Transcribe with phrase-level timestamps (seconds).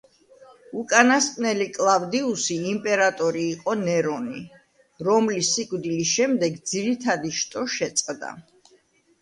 [0.83, 4.41] უკანასკნელი კლავდიუსი იმპერატორი იყო ნერონი,
[5.09, 8.37] რომლის სიკვდილის შემდეგ ძირითადი შტო შეწყდა.